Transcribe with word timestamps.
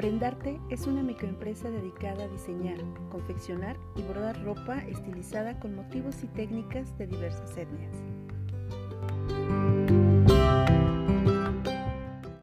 Prendarte 0.00 0.58
es 0.70 0.86
una 0.86 1.02
microempresa 1.02 1.68
dedicada 1.68 2.24
a 2.24 2.28
diseñar, 2.28 2.78
confeccionar 3.10 3.76
y 3.96 4.00
bordar 4.00 4.42
ropa 4.42 4.78
estilizada 4.78 5.60
con 5.60 5.74
motivos 5.74 6.24
y 6.24 6.26
técnicas 6.28 6.96
de 6.96 7.06
diversas 7.06 7.54
etnias. 7.54 7.92